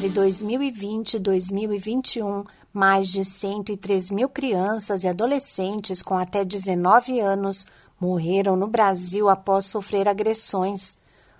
[0.00, 7.66] Entre 2020 e 2021, mais de 103 mil crianças e adolescentes com até 19 anos
[8.00, 10.96] morreram no Brasil após sofrer agressões.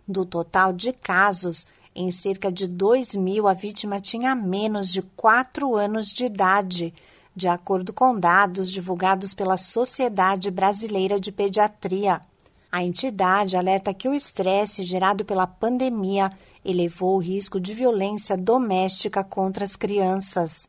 [0.06, 5.74] Do total de casos, em cerca de 2 mil, a vítima tinha menos de 4
[5.74, 6.92] anos de idade,
[7.34, 12.20] de acordo com dados divulgados pela Sociedade Brasileira de Pediatria.
[12.72, 16.30] A entidade alerta que o estresse gerado pela pandemia
[16.64, 20.68] elevou o risco de violência doméstica contra as crianças.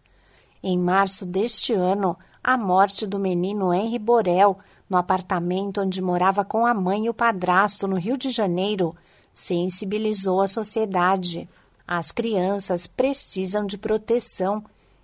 [0.63, 4.58] Em março deste ano, a morte do menino Henri Borel,
[4.89, 8.95] no apartamento onde morava com a mãe e o padrasto no Rio de Janeiro,
[9.31, 11.47] sensibilizou a sociedade.
[11.88, 14.63] As crianças precisam de proteção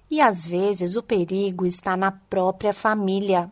[0.09, 3.52] e às vezes o perigo está na própria família.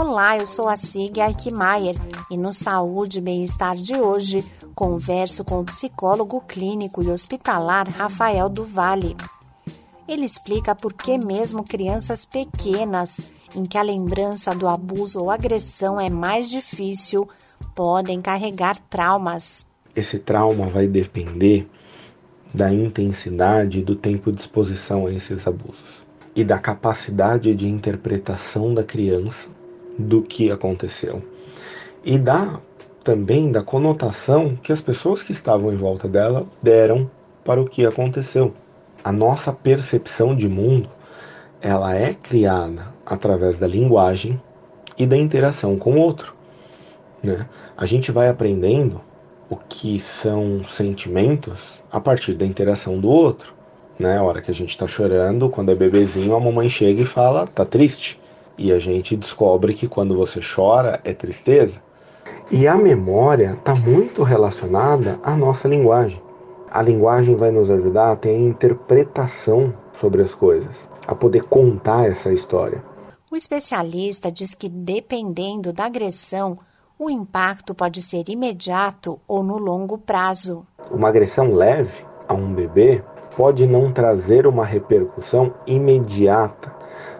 [0.00, 1.96] Olá, eu sou a Sig Eichmeier
[2.30, 8.48] e no Saúde e Bem-Estar de hoje converso com o psicólogo clínico e hospitalar Rafael
[8.48, 9.16] Duvalle.
[10.06, 13.18] Ele explica por que mesmo crianças pequenas,
[13.56, 17.28] em que a lembrança do abuso ou agressão é mais difícil,
[17.74, 19.66] podem carregar traumas.
[19.96, 21.68] Esse trauma vai depender
[22.54, 26.06] da intensidade e do tempo de exposição a esses abusos
[26.36, 29.57] e da capacidade de interpretação da criança
[29.98, 31.22] do que aconteceu
[32.04, 32.60] e da
[33.02, 37.10] também da conotação que as pessoas que estavam em volta dela deram
[37.42, 38.52] para o que aconteceu.
[39.02, 40.90] A nossa percepção de mundo,
[41.60, 44.38] ela é criada através da linguagem
[44.98, 46.34] e da interação com o outro.
[47.22, 47.46] Né?
[47.76, 49.00] A gente vai aprendendo
[49.48, 53.54] o que são sentimentos a partir da interação do outro.
[53.98, 54.18] Né?
[54.18, 57.46] A hora que a gente está chorando, quando é bebezinho, a mamãe chega e fala,
[57.46, 58.20] tá triste.
[58.58, 61.80] E a gente descobre que quando você chora é tristeza.
[62.50, 66.20] E a memória está muito relacionada à nossa linguagem.
[66.70, 70.76] A linguagem vai nos ajudar a ter a interpretação sobre as coisas,
[71.06, 72.82] a poder contar essa história.
[73.30, 76.58] O especialista diz que, dependendo da agressão,
[76.98, 80.66] o impacto pode ser imediato ou no longo prazo.
[80.90, 83.02] Uma agressão leve a um bebê
[83.36, 86.74] pode não trazer uma repercussão imediata,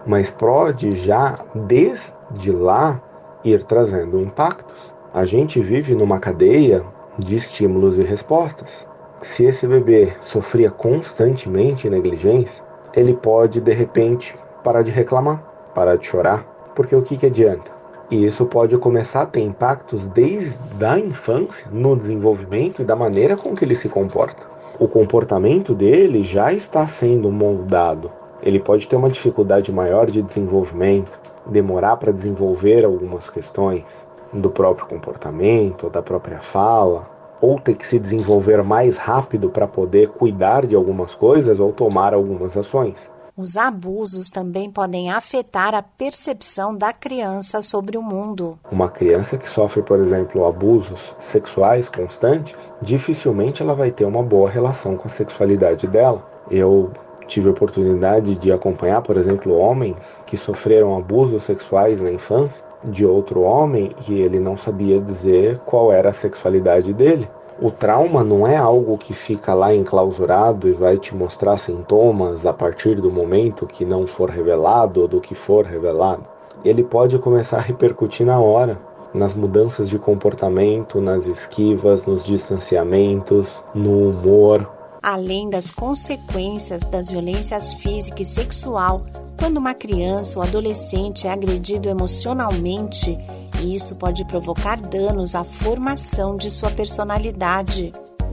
[0.06, 3.00] mas pode já desde lá
[3.44, 4.92] ir trazendo impactos.
[5.12, 6.84] A gente vive numa cadeia
[7.18, 8.86] de estímulos e respostas.
[9.22, 12.62] Se esse bebê sofria constantemente negligência,
[12.94, 15.42] ele pode de repente parar de reclamar,
[15.74, 16.44] parar de chorar,
[16.74, 17.70] porque o que, que adianta?
[18.10, 23.36] E isso pode começar a ter impactos desde a infância no desenvolvimento e da maneira
[23.36, 24.46] com que ele se comporta.
[24.78, 28.10] O comportamento dele já está sendo moldado.
[28.42, 33.84] Ele pode ter uma dificuldade maior de desenvolvimento, demorar para desenvolver algumas questões
[34.32, 37.08] do próprio comportamento, ou da própria fala,
[37.40, 42.12] ou ter que se desenvolver mais rápido para poder cuidar de algumas coisas ou tomar
[42.12, 43.10] algumas ações.
[43.36, 48.58] Os abusos também podem afetar a percepção da criança sobre o mundo.
[48.68, 54.50] Uma criança que sofre, por exemplo, abusos sexuais constantes, dificilmente ela vai ter uma boa
[54.50, 56.28] relação com a sexualidade dela.
[56.50, 56.90] Eu
[57.28, 63.06] tive a oportunidade de acompanhar, por exemplo, homens que sofreram abusos sexuais na infância de
[63.06, 67.28] outro homem e ele não sabia dizer qual era a sexualidade dele.
[67.60, 72.52] O trauma não é algo que fica lá enclausurado e vai te mostrar sintomas a
[72.52, 76.24] partir do momento que não for revelado ou do que for revelado.
[76.64, 78.78] Ele pode começar a repercutir na hora,
[79.12, 84.68] nas mudanças de comportamento, nas esquivas, nos distanciamentos, no humor.
[85.02, 89.06] Além das consequências das violências física e sexual,
[89.38, 93.16] quando uma criança ou adolescente é agredido emocionalmente,
[93.62, 97.92] isso pode provocar danos à formação de sua personalidade.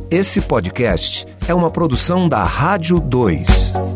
[0.09, 3.94] Esse podcast é uma produção da Rádio 2.